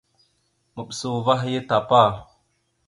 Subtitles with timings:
[0.75, 2.01] Maɓəsa uvah ya tapa.